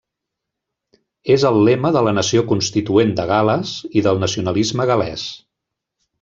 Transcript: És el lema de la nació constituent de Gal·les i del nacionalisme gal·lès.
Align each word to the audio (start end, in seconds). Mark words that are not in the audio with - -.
És 1.35 1.45
el 1.49 1.59
lema 1.67 1.91
de 1.97 2.01
la 2.07 2.13
nació 2.19 2.43
constituent 2.53 3.13
de 3.21 3.27
Gal·les 3.33 3.75
i 4.01 4.05
del 4.09 4.21
nacionalisme 4.25 4.91
gal·lès. 4.95 5.29